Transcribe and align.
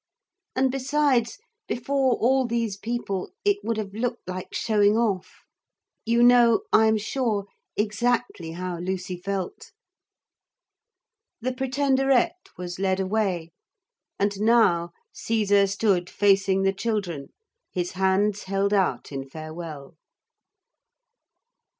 And 0.55 0.71
besides, 0.71 1.37
before 1.67 2.15
all 2.15 2.47
these 2.47 2.75
people, 2.75 3.33
it 3.45 3.57
would 3.63 3.77
have 3.77 3.93
looked 3.93 4.27
like 4.27 4.51
showing 4.51 4.97
off. 4.97 5.43
You 6.07 6.23
know, 6.23 6.61
I 6.73 6.87
am 6.87 6.97
sure, 6.97 7.45
exactly 7.77 8.53
how 8.53 8.79
Lucy 8.79 9.15
felt. 9.15 9.73
The 11.39 11.53
Pretenderette 11.53 12.49
was 12.57 12.79
led 12.79 12.99
away. 12.99 13.51
And 14.19 14.39
now 14.41 14.89
Caesar 15.13 15.67
stood 15.67 16.09
facing 16.09 16.63
the 16.63 16.73
children, 16.73 17.27
his 17.71 17.91
hands 17.91 18.45
held 18.45 18.73
out 18.73 19.11
in 19.11 19.29
farewell. 19.29 19.93